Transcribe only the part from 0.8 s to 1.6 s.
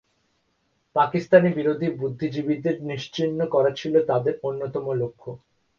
Pakistan